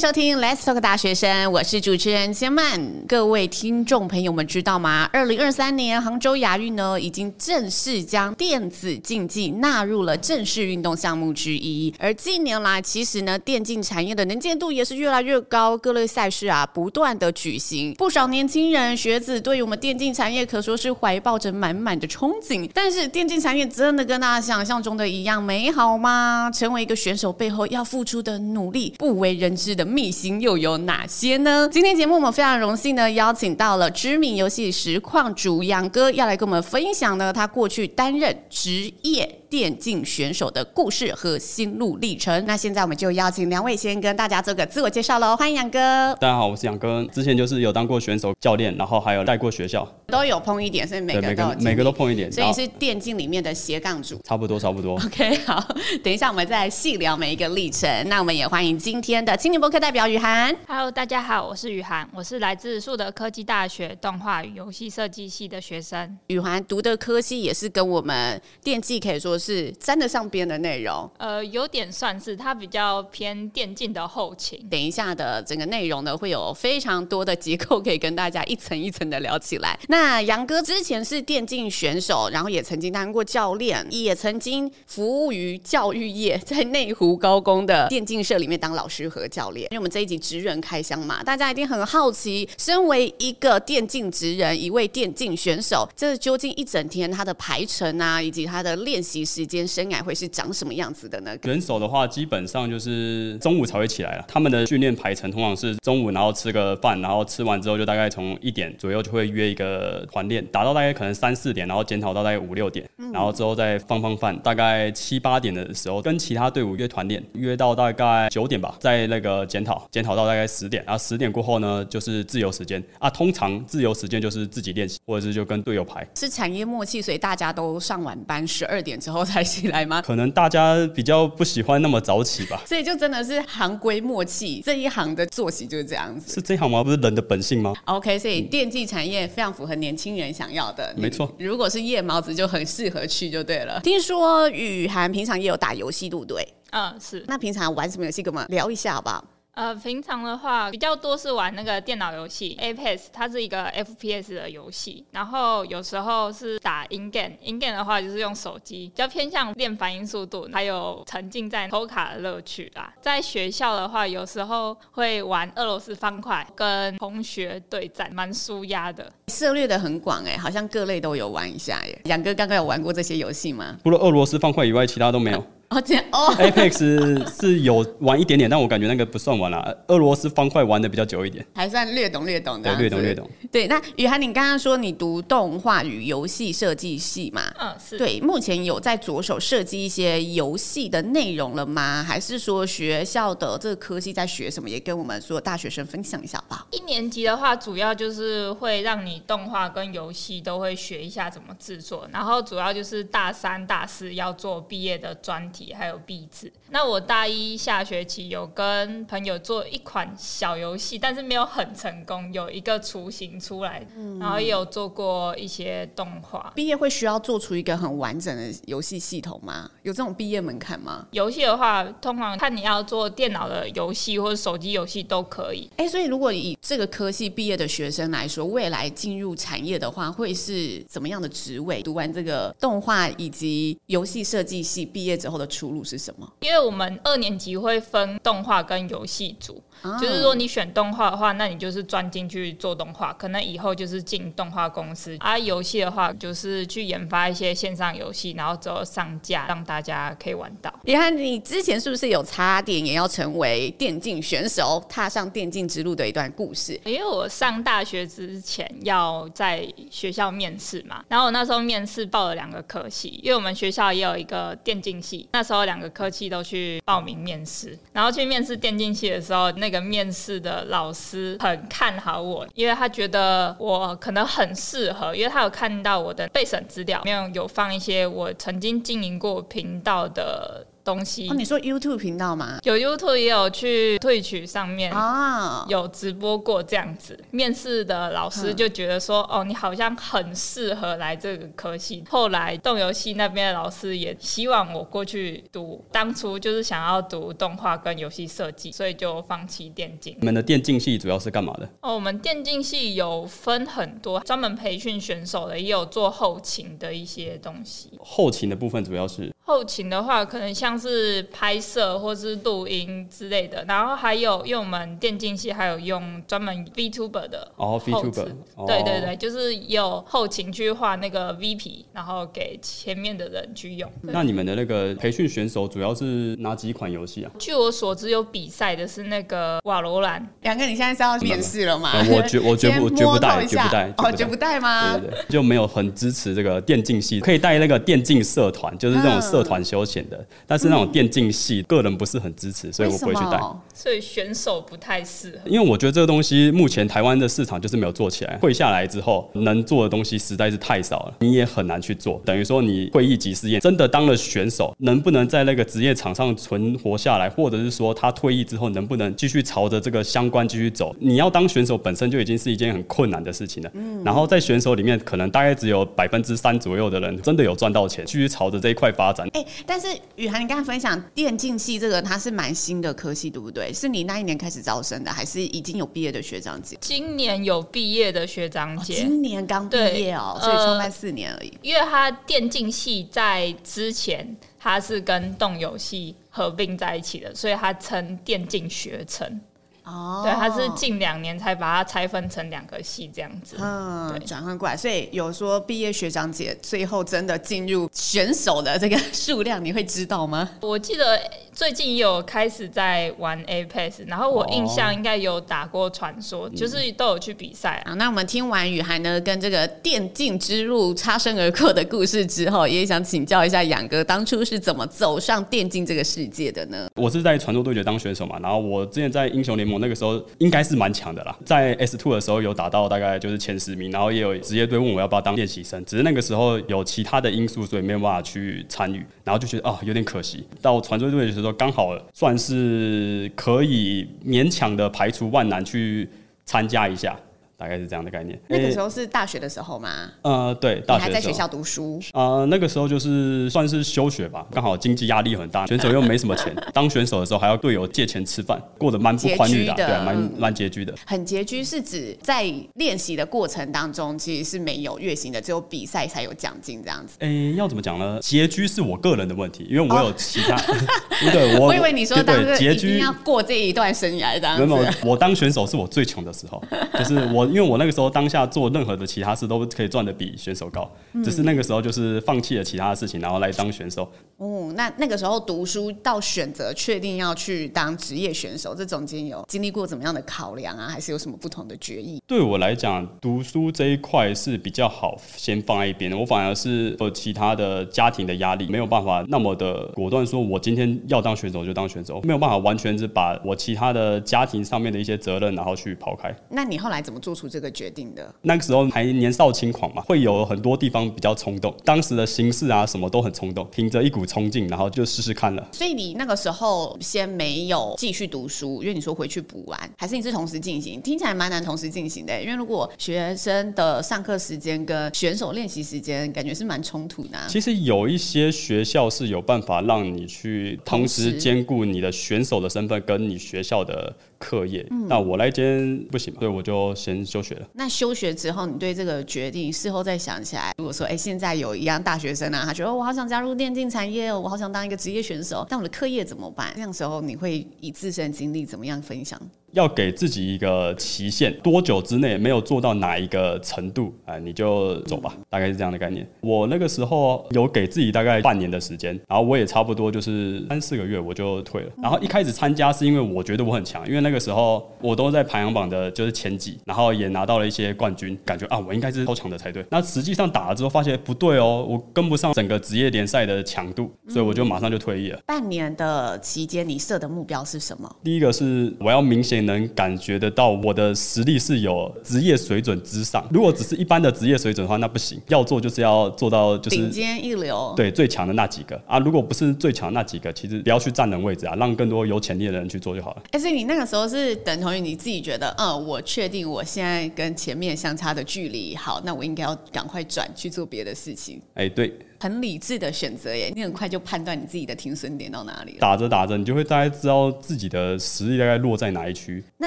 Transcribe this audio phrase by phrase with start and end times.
[0.00, 2.80] 收听 Let's Talk 大学生，我是主持人千曼。
[3.06, 5.06] 各位听众朋友们知道吗？
[5.12, 11.94] 二零二三年杭州亚运呢，已经正式将电子竞技纳入了正式运动项目之一。
[11.98, 17.92] 而近年来，其实呢，电竞产业的能见度也是越来越高，各类赛事啊，不断的举行。
[17.92, 22.66] 不少年轻人学子对于我们电竞产业可说是怀抱着满满的憧憬。
[22.72, 26.50] 但是，电竞产业真的跟大家想象中的一样美好吗？
[26.54, 31.68] 成为一个选手背后要付出的努力，不为人知的秘辛又有哪些呢？
[31.70, 42.46] 今天节目我们非常荣幸呢邀请到了知名游戏实况主杨哥，要来跟我们分享呢他过去担任职业电竞选手的故事和心路历程。
[42.46, 45.36] 那现在我们就邀请两位先跟大家做个自我介绍喽。
[45.36, 46.14] 欢迎杨哥。
[46.20, 52.30] 大家好，我是杨哥，之前就是有当过选手、教练，然后还有带过学校，都有碰一点，所以每个都每个，每个都碰一点。
[52.30, 54.20] 所以是电竞里面的斜杠主。
[54.22, 54.94] 差不多，差不多。
[54.94, 55.60] OK，好，
[56.04, 57.90] 等一下我们再细聊每一个历程。
[58.08, 60.56] 那我们也欢迎今天的青年播客代表雨涵。
[60.68, 66.16] Hello，大家好，我是雨涵，我是来自树德科技大学动画与游戏设计系的学生。
[66.28, 71.10] 雨涵读的科系也是跟我们电竞可以说是沾得上边的内容。
[71.16, 74.60] 呃，有点算是，它比较偏电竞的后勤。
[74.70, 79.78] 等一下的整个内容呢，会有非常多的结构可以跟大家一层一层的聊起来。
[79.88, 89.66] 那杨哥之前是电竞选手，然后也曾经当过教练，也曾经服务于教育业，在内湖高工的电竞社里面当老师和教练。
[89.70, 101.36] 因为我们这一集职人开箱嘛，大家一定很好奇，身为一个电竞职人，一位电竞选手，这究竟一整天他的排程啊，以及他的练习时间生涯会是长什么样子的呢？
[101.42, 104.24] 人手的话，基本上就是中午才会起来了。
[104.26, 123.08] 他们的训练排程通常是中午，然后吃个饭，然后吃完之后就大概从一点左右就会约一个团练，打到大概可能三四点，然后检讨到大概五六点，然后之后再放放饭，大概七八点的时候跟其他队伍约团练，约到大概九点吧，在那个检讨，检讨到大概十点，然后十点过后呢，就是自由时间啊。
[123.08, 126.04] 通常自由时间就是自己练习，或者是就跟队友排。
[126.16, 130.02] 是产业默契，所以大家都上晚班，十二点之后才起来吗？
[130.02, 132.62] 可能大家比较不喜欢那么早起吧。
[132.66, 136.34] 所以就真的是行规默契，这一行的作息就是这样子。
[136.34, 136.82] 是这一行吗？
[136.82, 140.94] 不是人的本性吗？OK，所以电竞产业非常符合年轻人想要的。
[140.96, 143.80] 没错，如果是夜猫子就很适合去就对了。
[143.80, 146.46] 听说雨涵平常也有打游戏，对不对？
[146.72, 147.24] 嗯，是。
[147.26, 148.22] 那平常玩什么游戏？
[148.22, 149.24] 跟我们聊一下好不好？
[149.60, 155.04] 呃，平常的话比较多是玩那个电脑游戏，Apex，它是一个 FPS 的游戏。
[155.10, 162.90] 然后有时候是打 in game，in game 的话就是用手机，比较偏向练反应速度，还有沉浸在抽卡的乐趣啦。
[163.02, 169.12] 在学校的话，有时候会玩俄罗斯方块，跟同学对战，蛮舒压的。
[169.28, 172.00] 涉猎的很广哎，好像各类都有玩一下耶。
[172.06, 173.76] 杨哥刚刚有玩过这些游戏吗？
[173.84, 175.46] 除了俄罗斯方块以外，其他都没有。
[175.70, 179.84] 哦，这样哦，Apex 是有玩一点点，但我感觉那个不算玩了。
[179.86, 182.74] 俄罗斯方块玩的比较久一点，还算略懂略懂的。
[182.74, 183.30] 对，略懂略懂。
[183.52, 187.42] 对，那雨涵，你刚刚说你读动画与游戏设计系嘛？
[187.60, 187.96] 嗯，是。
[187.96, 192.02] 对，目前有在着手设计一些游戏的内容了吗？
[192.02, 194.68] 还是说学校的这个科系在学什么？
[194.68, 196.66] 也跟我们所有大学生分享一下吧。
[196.72, 205.59] 一年级的话，主要就是会让你动画跟游戏都会学一下怎么制作，然后主要就是大三、大四要做毕业的专题。
[205.76, 206.52] 还有壁纸。
[206.70, 216.52] 那我大一下学期有跟朋友做一款小游戏，但是没有很成功，有一个雏形出来，嗯、然后也有做过一些动画。
[216.54, 219.70] 毕业会需要做出一个很完整的游戏系统吗？
[219.82, 221.06] 有这种毕业门槛吗？
[221.10, 225.68] 游戏的话，通常看你要做电脑的游戏或者手机游戏都可以。
[225.76, 231.82] 哎、欸，所以如果以这个科系毕业的学生来说，未来进入产业的话，会是怎么样的职位？
[231.82, 236.32] 读完这个动画以及游戏设计系毕业之后的出路是什么？
[236.40, 239.62] 因为我们二年级会分动画跟游戏组。
[240.00, 245.16] 就是说，你选动画的话，那你就是专进去做动画，可能以后就是进动画公司。
[245.20, 250.72] 而游戏的话，就是去研发一些线上游戏，然后之后上架，让大家可以玩到。
[250.82, 256.78] 你看，你之前是不是有差点也要成为电竞选手，踏上电竞之路的一段故事？
[256.84, 269.69] 因为我上大学之前要在学校面试嘛，然后我那时候面试报了两个科系，因为我们学校也有一个电竞系，那时候两个科系都去报名面试，然后去面试电竞系的时候，那个。
[269.70, 281.28] 一个面试的老师很看好我，因为他觉得我可能很适合，因为他有看到我的备审资料，里面有放一些我曾经经营过频道的东西。
[281.28, 282.58] 哦，你说 YouTube 频道吗？
[282.64, 287.18] 有 YouTube 也有去 Twitch 上面啊，有直播过这样子。
[287.30, 292.04] 面试的老师就觉得说，哦，你好像很适合来这个科系。
[292.08, 300.16] 后来动游戏那边的老师也希望我过去读，当初就是想要读动画跟游戏设计，所以就放弃电竞。
[300.18, 301.68] 你们的电竞系主要是干嘛的？
[301.80, 307.90] 哦，我们电竞系有分很多，专门培训选手的，也有做后勤的一些东西。
[308.00, 309.30] 后勤的部分主要是。
[309.50, 318.28] 后勤的话，可能像是拍摄或是录音之类的，然后还有因为我们电竞系还有用专门 VTuber 的哦，VTuber，
[318.64, 323.90] 对对对，就是有后勤去画那个 VP，然后给前面的人去用。
[324.02, 327.30] 那你们的那个培训选手主要是哪几款游戏啊？
[327.36, 330.24] 据我所知，有比赛的是那个瓦罗兰。
[330.42, 331.90] 两个，你现在是要面试了吗？
[332.08, 334.92] 我绝 我绝不绝不带，绝不带哦，绝不带吗？
[334.96, 340.24] 对对对，就没有很支持这个电竞系，可以带那个电竞社团，就是这种社团休闲的。
[340.46, 343.40] 但是那种电竞系，个人不是很支持，所以我不会去带。
[343.72, 345.38] 所以选手不太适合。
[345.46, 348.38] 因为我觉得这个东西目前台湾的市场就是没有做起来。
[348.40, 352.20] 会下来之后，能做的东西实在是太少了，你也很难去做。
[352.24, 360.94] 等于说你会一级试验，真的当了选手，能不能在那个职业场上存活下来，或者是说他退役之后能不能继续朝着这个相关继续走？
[361.00, 363.70] 你要当选手本身就已经是一件很困难的事情了。
[363.74, 364.02] 嗯。
[364.04, 369.19] 然后在选手里面，可能大概只有百分之三左右的人真的有赚到钱，继续朝着这一块发展。
[369.32, 369.88] 哎，但是。
[370.16, 373.72] 雨涵，你刚才分享电竞系这个，它是蛮新的科系，对不对？
[373.72, 376.76] 是你那一年开始招生的，还是已经有毕业的学长姐？
[376.80, 381.52] 今年有毕业的学长姐，哦、今年刚毕业哦，所以创办四年而已。
[381.62, 389.40] 因为他电竞系在之前，他是跟动游系合并在一起的，所以他称电竞学程。
[389.84, 400.48] 哦，对，他是近两年才把它拆分成两个系这样子，嗯，转换过来，所以有说毕业学长姐最后真的进入选手的这个数量，你会知道吗？
[400.60, 401.20] 我记得。
[401.52, 407.92] 最近也有开始在玩 Apex，然后我印象应该有打过传说，哦、就是都有去比赛啊。
[407.94, 416.88] 那我们听完雨涵呢跟这个电竞之路擦身而过的故事之后，也想请教一下杨哥，当初是怎么走上电竞这个世界的呢？
[416.94, 430.42] 我是在传说对决当选手嘛，然后我之前在英雄联盟我那个时候应该是蛮强的啦，在 S Two 的时候有打到大概就是前十名，然后也有职业队问我要不要当练习生，只是那个时候有其他的因素，所以没有办法去参与，然后就觉得啊、有点可惜。
[430.62, 431.50] 到传说队的时候。
[431.60, 436.08] 刚好算是可以勉强的排除万难去
[436.46, 437.14] 参加一下。
[437.60, 438.40] 大概是这样的概念。
[438.48, 439.90] 那个时候是大学的时候吗？
[440.22, 442.00] 呃，对，大学还在学校读书。
[442.14, 450.94] 呃，那个时候就是算是休学吧，刚好经济压力很大，选手又没什么钱，当选手的时候还要队友借钱吃饭，过得蛮不宽裕的，的，对，蛮蛮拮据的。
[451.04, 457.18] 很拮据是指在练习的过程当中，其实是没有月薪的，只有比赛才有奖金这样子。
[457.20, 458.18] 哎、欸，要怎么讲呢？
[458.22, 460.56] 拮据是我个人的问题，因为我有其他。
[460.56, 464.64] 哦、对，我， 我以为你说当拮据要过这一段生涯这样子。
[464.64, 466.62] 没有，我当选手是我最穷的时候，
[466.98, 467.49] 就是我。
[467.50, 470.90] 因为我那个时候当下做任何的其他事都可以赚的比选手高，
[471.24, 474.10] 只是那个时候就是放弃了其他的事情，然后来当选手。
[474.38, 480.88] 哦，那那个时候读书到选择确定要去当职业选手，这中间有经历过怎么样的考量啊？
[480.88, 482.22] 还是有什么不同的决议？
[482.26, 486.16] 对我来讲，读书这一块是比较好先放在一边的。
[486.16, 496.34] 我反而是有其他的家庭的压力，没有办法那么的果断说，我今天要当选手就当选手，没有办法完全是把我其他的家庭上面的一些责任然后去抛开。
[496.48, 498.34] 那你后来怎么做出这个决定的？
[498.42, 501.74] 那个时候还年少轻狂嘛，会有很多地方比较冲动。
[501.84, 505.66] 当时的形势啊，什么都很冲动，凭着一股冲劲，然后就试试看了。
[505.72, 511.00] 所以你那个时候先没有继续读书，因为你说回去补完，还是你是同时进行？
[511.00, 517.46] 听起来蛮难同时进行的，因为如果学生的上课时间跟选手练习时间，感觉是蛮冲突的啊。
[517.48, 524.84] 其实有一些学校是有办法让你去同时兼顾你的选手的身份跟你学校的课业。
[525.06, 527.68] 那我来兼不行嘛，所以我就先休学了。
[527.74, 536.72] 那休学之后，你对这个决定事后再想起来，如果说，哎、欸，现在有一样大学生啊，他觉得我好想加入电竞产业，我好想当一个职业选手，但我的课业怎么办？
[536.74, 539.40] 那样时候你会以自身经历怎么样分享？
[539.72, 546.28] 要给自己一个期限，多久之内没有做到哪一个程度，哎，你就走吧，大概是这样的概念。
[546.40, 551.90] 我那个时候有给自己大概半年的时间，然后我也差不多就是三四个月我就退了。
[552.02, 559.86] 然后一开始参加是因为我觉得我很强，因为那个时候我都在排行榜的就是前几，然后也拿到了一些冠军，感觉啊我应该是超强的才对。
[559.90, 565.38] 那实际上打了之后发现不对哦，我跟不上整个职业联赛的强度，所以我就马上就退役了。
[565.46, 568.16] 半年的期间，你设的目标是什么？
[568.24, 569.59] 第一个是我要明显。
[569.64, 573.46] 得能感觉得到我的实力是有职业水准之上。
[573.50, 575.40] 如果只是一般的职业水准的话，那不行。
[575.48, 579.18] 要做就是要做到就是顶尖一流，对，最强的那几个啊。
[579.18, 583.42] 如果不是最强那几个，其实不要去占人位置啊，让更多有潜力的人去做就好了。
[583.50, 591.60] 但是你那个时候是等同于你自己觉得，嗯，我确定我现在跟前面相差的距离好，那我应该要赶快转去做别的事情。
[591.74, 592.12] 哎，对。
[592.40, 595.98] 很理智的选择耶，你很快就判断你自己的停损点到哪里了。
[596.00, 599.62] 打着打着，你就会大概知道自己的实力大概落在哪一区。
[599.76, 599.86] 那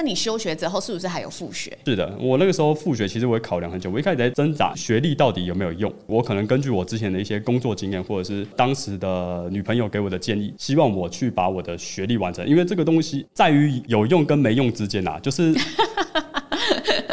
[0.00, 1.76] 你休学之后是不是还有复学？
[1.84, 3.90] 是的，我那个时候复学，其实我也考量很久。
[3.90, 5.92] 我一开始在挣扎学历到底有没有用。
[6.06, 12.46] 我可能根据我之前的一些工作经验，或者是当时的女朋友给我的建议，希望我去把我的学历完成。
[12.46, 15.52] 因为这个东西在于有用跟没用之间啊，就是。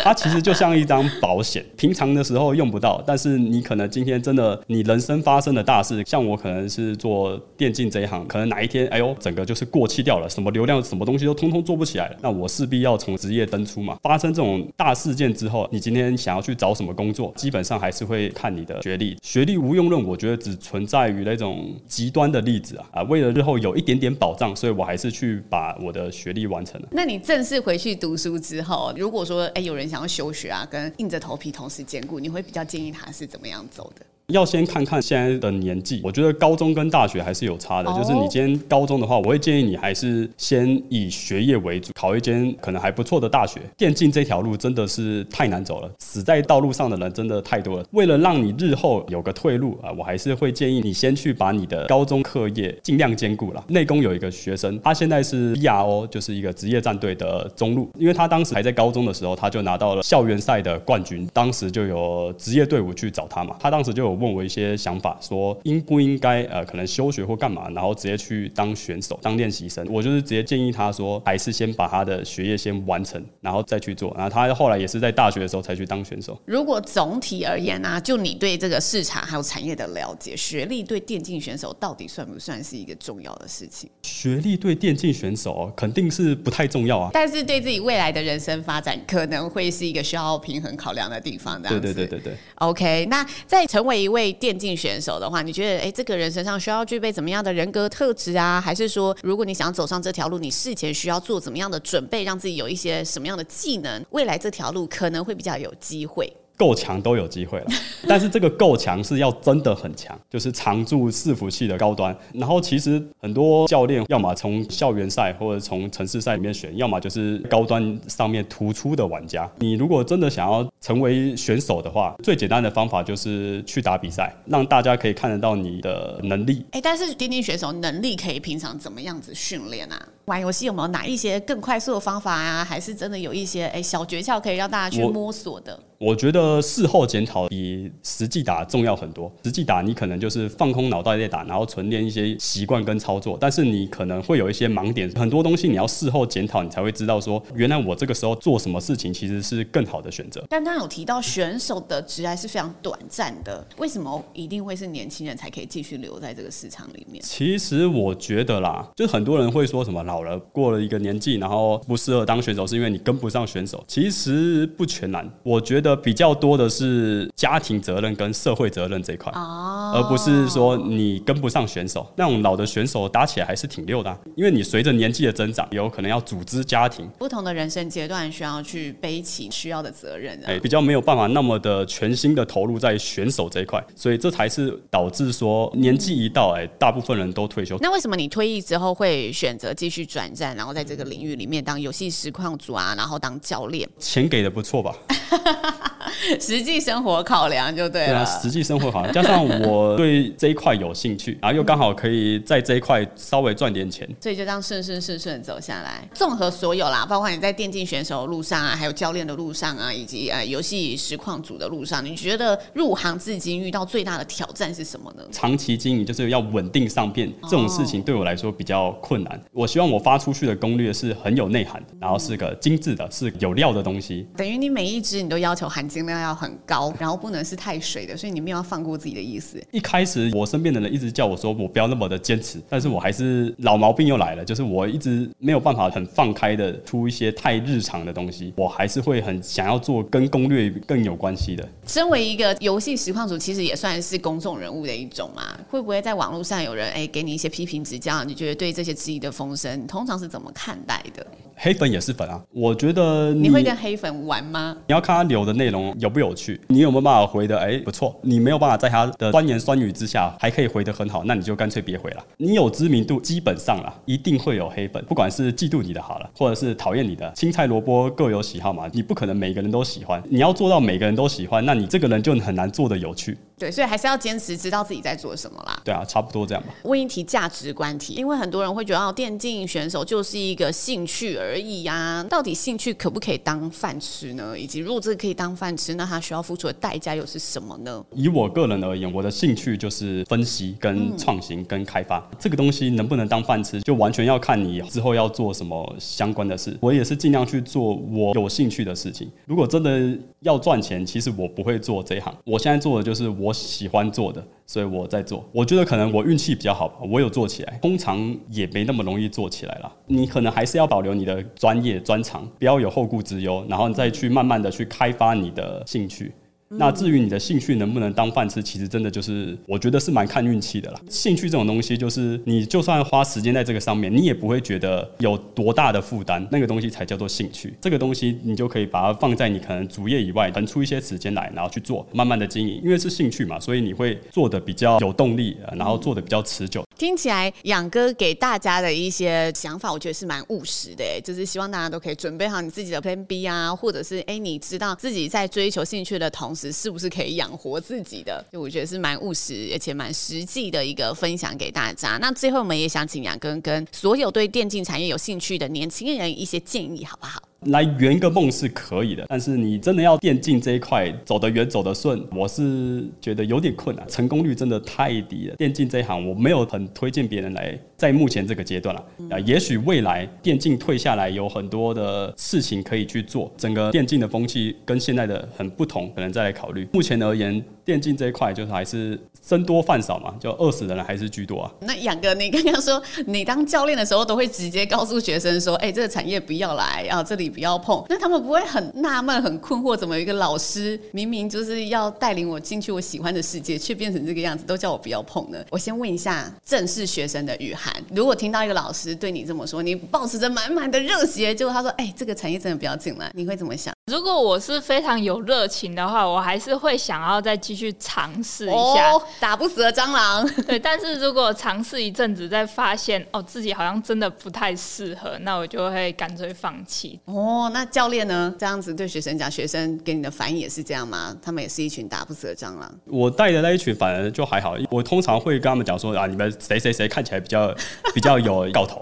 [0.04, 13.98] 它其实就像一张保险，平常的时候用不到，但是你可能今天真的你人生发生的大事，像我可能是做电竞这一行，可能哪一天哎呦，整个就是过气掉了，什么流量、什么东西都通通做不起来了，那我势必要从职业登出嘛。
[14.02, 19.16] 发生这种大事件之后，你今天想要去找什么工作，基本上还是会看你的学历。
[19.22, 26.88] 学历无用论，我觉得只存在于那种极端的例子啊啊，为了日后有一点点保障，所以我还是去把我的学历完成了。
[26.92, 29.91] 那你正式回去读书之后，如果说哎有人。
[29.92, 34.06] 想要休学啊，跟硬着头皮同时兼顾，你会比较建议他是怎么样走的？
[34.28, 37.90] 要先看看现在的年纪，我觉得高中跟大学还是有差的。
[37.90, 38.00] Oh.
[38.00, 43.60] 就是你今天高中的话，我会建议你还是先以学业为主，考一间可能还不错的大学。
[43.76, 47.86] 电竞这条路真的是太难走了，死在道路上的人真的太多了。
[47.92, 53.62] 为了让你日后有个退路啊，我还是会建议你先去把你的高中课业尽量兼顾了。
[53.68, 64.21] 内功有一个学生，他现在是 BRO，就是一个职业战队的中路，因为他当时还在高中的时候，他就拿到了校园赛的冠军，当时就有职业队伍去找他嘛，他当时就有。
[64.22, 69.86] 问我一些想法，说应不应该呃，可能休学或干嘛，然后直接去当选手、当练习生。
[69.90, 74.14] 我就是直接建议他说，还是先把他的学业先完成，然后再去做。
[74.16, 76.40] 然后他后来也是在大学的时候才去当选手。
[76.46, 83.90] 如果总体而言呢、啊，就你对这个市场还有产业的了解，学历对电竞选手到底算不算是一个重要的事情？
[84.04, 91.62] 学历对电竞选手肯定是不太重要啊，但是对自己未来的人生发展可能会是一个需要平衡考量的地方。
[91.62, 92.34] 对对对对对。
[92.56, 98.60] OK，那在成为一位电竞选手的话，你觉得哎，这个人身上需要具备怎么样的人格特质啊？
[98.60, 106.32] 还是说，如果你想走上这条路，你事前需要做怎么样的准备，让自己有一些什么样的技能，未来这条路可能会比较有机会？
[106.62, 107.66] 够强都有机会了，
[108.08, 112.16] 但是这个够强是要真的很强，就是常驻伺服器的高端。
[112.34, 119.50] 然后其实很多教练要么从校园赛或者从城市赛里面选，要么就是高端上面突出的玩家。
[119.58, 126.64] 你如果真的想要成为选手的话，最简单的方法就是去打比赛，让大家可以看得到你的能力。
[126.74, 130.00] 哎，但是电竞选手能力可以平常怎么样子训练啊？
[130.26, 132.64] 玩游戏有没有哪一些更快速的方法啊？
[132.64, 135.78] 还是真的有一些哎小诀窍可以让大家去摸索的？
[135.98, 139.32] 我觉得事后检讨比实际打重要很多。
[139.44, 150.44] 实际打你可能就是放空脑袋在打，然后纯练一些习惯跟操作，但是你可能会有一些盲点，很多东西你要事后检讨，你才会知道说，原来我这个时候做什么事情其实是更好的选择。
[150.50, 157.24] 刚刚有提到选手的职还是非常短暂的，为什么一定会是年轻人才可以继续留在这个市场里面？
[157.24, 163.84] 其实我觉得啦，就是很多人会说什么老了过了一个年纪，然后不适合当选手，是因为你跟不上选手。
[163.88, 165.92] 其实不全然，我觉得。
[166.02, 172.12] 比较多的是家庭责任跟社会责任这一块，而不是说你跟不上选手。
[172.16, 187.78] 那种老的选手打起来还是挺溜的，因为你随着年纪的增长，有可能要组织家庭，不同的人生阶段需要去背起需要的责任，哎，比较没有办法那么的全心的投入在选手这一块，所以这才是导致说年纪一到，哎，大部分人都退休。
[187.80, 193.90] 那为什么你退役之后会选择继续转战，然后在这个领域里面当游戏实况组啊，然后当教练？
[194.00, 194.96] 钱给的不错吧？
[196.40, 198.08] 实际生活考量就对了。
[198.08, 206.08] 对啊，实际生活考量，加上我对这一块有兴趣，然后又刚好可以在这一块稍微赚点钱， 所以就这样顺顺顺顺走下来。
[206.14, 215.24] 综合所有啦，包括你在电竞选手的路上啊，还有教练的路上啊，以及呃游戏实况组的路上，你觉得入行至今遇到最大的挑战是什么呢？
[215.32, 219.42] 长期经营就是要稳定上片，这种事情对我来说比较困难。
[219.52, 224.28] 我希望我发出去的攻略是很有内涵，然后是个精致的，是有料的东西。
[224.36, 229.62] 等于你每一支你都要求含金量要很高，然后不能是太水的，所以你没有要放过自己的意思。
[229.72, 241.68] 一开始我身边的人一直叫我说我不要那么的坚持，但是我还是老毛病又来了，就是我一直没有办法很放开的出一些太日常的东西，我还是会很想要做跟攻略更有关系的。
[241.86, 248.24] 身为一个游戏实况主，其实也算是公众人物的一种嘛，会不会在网络上有人哎给你一些批评指教？
[248.24, 251.26] 你觉得对这些质疑的风声，你通常是怎么看待的？
[251.56, 252.42] 黑粉也是粉啊。
[252.52, 254.76] 我觉得你，你会跟黑粉玩吗？
[254.88, 257.58] 你要看他留的内容有不有趣，你有没有办法回的？
[257.60, 258.20] 哎，不错。
[258.24, 262.26] 你没有办法在他的酸言酸语之下还可以回得很好，那你就干脆别回了。
[262.38, 270.22] 你有知名度，基本上啦，一定会有黑粉，不管是嫉妒你的好了，或者是讨厌你的，青菜萝卜各有喜好嘛，你不可能每个人都喜欢。
[270.28, 273.38] 你要做到每个人都喜欢，那你这个人就很难做得有趣。
[273.62, 275.80] 对，所以还是要坚持，知道自己在做什么啦。
[275.86, 276.74] 对啊，差不多这样吧。
[276.82, 282.24] 问一题价值观题，因为很多人会觉得哦，电竞选手就是一个兴趣而已呀、啊。
[282.24, 284.58] 到底兴趣可不可以当饭吃呢？
[284.58, 288.04] 以及如果这个可以当饭吃，那他需要付出的代价又是什么呢？
[288.16, 292.18] 以我个人而言，我的兴趣就是分析、跟创新、跟开发。
[292.32, 296.76] 嗯、这个东西能不能当饭吃，就完全要看你之后要做什么相关的事。
[296.82, 299.30] 我也是尽量去做我有兴趣的事情。
[299.46, 302.36] 如果真的要赚钱，其实我不会做这一行。
[302.44, 304.44] 我现在做的就是我喜欢做的。
[304.66, 309.92] 所以我在做，我觉得可能我运气比较好吧，我有做起来，通常也没那么容易做起来了。
[310.06, 316.32] 你可能还是要保留你的专业专长，不要有后顾之忧，然后你再去慢慢的去开发你的兴趣。
[316.78, 321.00] 那至于你的兴趣能不能当饭吃，其实真的就是我觉得是蛮看运气的啦。
[321.10, 326.48] 兴趣这种东西，就是你就算花时间在这个上面，你也不会觉得有多大的负担。
[326.52, 327.74] 那个东西才叫做兴趣。
[327.82, 332.82] 这个东西你就可以把它放在你可能主业以外，腾出一些时间来，然后去做，慢慢的经营。
[332.84, 336.84] 因为是兴趣嘛，所以你会做的比较有动力，然后做的比较持久。
[336.98, 348.46] 听起来养哥给大家的一些想法，我觉得是蛮务实的，就是希望大家都可以准备好你自己的 Plan B 啊，或者是哎，你知道自己在追求兴趣的同时，是不是可以养活自己的？
[348.52, 352.18] 就我觉得是蛮务实，而且蛮实际的一个分享给大家。
[352.18, 357.42] 那最后我们也想请杨哥跟所有对电竞产业有兴趣的年轻人一些建议，好不好？
[357.68, 365.56] 来圆个梦是可以的，但是你真的要电竞这一块走得远、走得顺，我是觉得有点困难，成功率真的太低了。
[365.58, 369.06] 电竞这一行，我没有很推荐别人来，在目前这个阶段了。
[369.30, 376.88] 啊，也许未来电竞退下来，有很多的事情可以去做，整个电竞的风气跟现在的很不同，可能再来考虑。
[376.92, 377.64] 目前而言。
[377.84, 381.72] 电竞这一块就是还是僧多饭少嘛，就饿死的人还是居多啊。
[381.82, 395.58] 那杨哥，你刚刚说你当教练的时候都会直接告诉学生说：“哎、欸，这个产业不要来，啊这里不要碰。”那他们不会很纳闷、很困惑，怎么一个老师明明就是要带领我进去我喜欢的世界，却变成这个样子，都叫我不要碰呢？
[395.72, 403.94] 我先问一下正式学生的雨涵，如果听到一个老师对你这么说，你保持着满满的热血，结果他说：“哎、这个产业真的不要进来。”你会怎么想？
[404.08, 409.12] 如果我是非常有热情的话，我还是会想要再继续尝试一下。
[409.12, 410.46] 哦，打不死的蟑螂。
[410.68, 417.18] 对，但是如果尝试一阵子，再发现哦自己好像真的不太适合，那我就会干脆放弃。
[417.26, 418.54] 哦，那教练呢？
[418.60, 421.34] 这样子对学生讲，学生给你的反应也是这样吗？
[421.42, 422.92] 他们也是一群打不死的蟑螂。
[423.06, 427.74] 我带的那一群反而就还好，我通常会跟他们讲说啊，你们谁谁谁看起来比较
[428.14, 429.02] 比较有搞头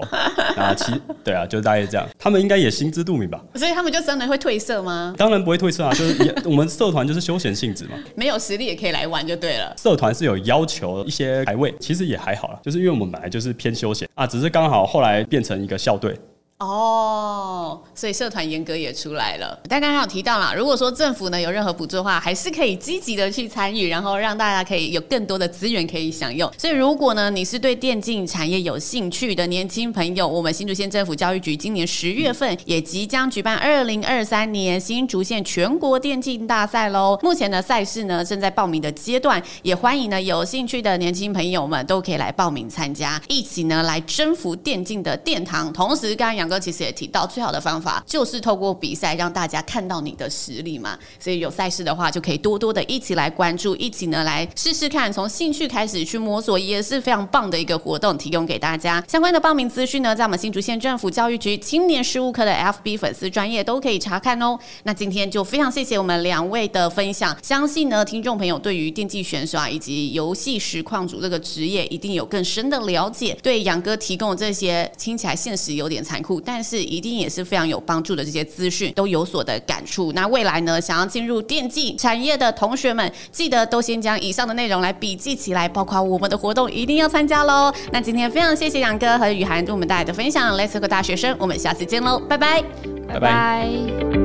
[0.55, 0.91] 啊，其
[1.23, 2.07] 对啊，就大概这样。
[2.19, 3.41] 他们应该也心知肚明吧？
[3.55, 4.88] 所以他们就真的会褪色吗？
[5.17, 9.73] 当然不会退社啊，就是也 我们社团就是休闲性质嘛，没有实力也可以来玩就对了。
[9.77, 16.15] 社团是有要求一些排位，其实也还好啦，就是因为我们本来就是偏休闲啊，只是刚好后来变成一个校队。
[16.59, 19.57] 哦，所以社团严格也出来了。
[19.69, 26.51] 但刚刚有提到啦，如果说政府呢有任何补助的话，还是可以积极的去参与，然后让大家可以有更多的资源可以享用。
[26.57, 37.17] 所以如果呢你是对电竞产业有兴趣的年轻朋友，我们新竹县政府教育局今年十月份也即将举办二零二三年新竹县全国电竞大赛喽。
[37.23, 45.71] 目前的赛事呢正在报名的阶段，也欢迎呢有兴趣的年轻朋友们都可以来报名参加，一起呢来征服电竞的殿堂。
[45.71, 50.97] 同时，刚刚杨哥其实也提到，最好的方法就是透过比赛让大家看到你的实力嘛。
[51.19, 59.03] 所以有赛事的话，就可以多多的一起来关注，一起呢来试试看，从兴趣开始去摸索，也是非常棒的一个活动，提供给大家。
[59.07, 64.57] 相关的报名资讯呢，在我们新竹县政府教育局青年事务科的 FB 粉丝专业都可以查看哦。
[64.83, 73.37] 那今天就非常谢谢我们两位的分享，相信呢听众朋友对于电竞选手啊以及游戏实况主这个职业一定有更深的了解。
[73.43, 76.79] 对杨哥提供这些听起来现实有点残酷，但是。
[76.89, 80.11] 一定也是非常有帮助的，这些资讯都有所的感触。
[80.13, 87.71] 那未来呢，想要进入电竞产业的同学们，记得都先将以上的内容来笔记起来，包括我们的活动一定要参加喽。
[87.91, 92.63] 那今天非常谢谢杨哥和雨涵对我们带来的分享，Let's Go 大学生，我们下次见喽，拜拜，
[93.07, 94.18] 拜拜。